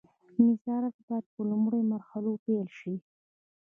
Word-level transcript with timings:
نظارت 0.47 0.95
باید 1.07 1.25
له 1.35 1.43
لومړیو 1.49 1.89
مرحلو 1.93 2.31
پیل 2.43 2.67
شي. 2.77 2.93